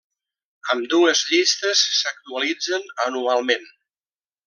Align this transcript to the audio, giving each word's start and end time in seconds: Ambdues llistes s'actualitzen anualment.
Ambdues 0.75 1.21
llistes 1.27 1.85
s'actualitzen 1.99 2.91
anualment. 3.07 3.73